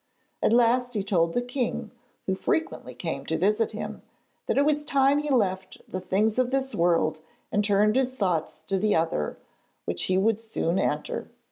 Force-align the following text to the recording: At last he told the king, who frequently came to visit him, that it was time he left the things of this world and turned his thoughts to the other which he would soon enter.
At 0.41 0.51
last 0.51 0.95
he 0.95 1.03
told 1.03 1.33
the 1.33 1.43
king, 1.43 1.91
who 2.25 2.33
frequently 2.33 2.95
came 2.95 3.23
to 3.27 3.37
visit 3.37 3.71
him, 3.73 4.01
that 4.47 4.57
it 4.57 4.65
was 4.65 4.83
time 4.83 5.19
he 5.19 5.29
left 5.29 5.77
the 5.87 5.99
things 5.99 6.39
of 6.39 6.49
this 6.49 6.73
world 6.73 7.19
and 7.51 7.63
turned 7.63 7.95
his 7.95 8.15
thoughts 8.15 8.63
to 8.63 8.79
the 8.79 8.95
other 8.95 9.37
which 9.85 10.05
he 10.05 10.17
would 10.17 10.41
soon 10.41 10.79
enter. 10.79 11.29